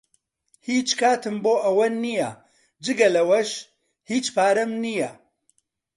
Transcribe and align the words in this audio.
هیچ 0.67 0.89
کاتم 0.99 1.35
بۆ 1.43 1.53
ئەوە 1.63 1.87
نییە، 2.03 2.29
جگە 2.85 3.07
لەوەش، 3.15 3.49
هیچ 4.09 4.25
پارەم 4.35 4.71
نییە. 4.83 5.09